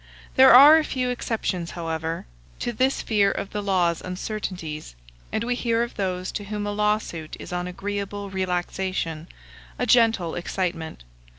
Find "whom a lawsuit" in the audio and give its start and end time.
6.45-7.37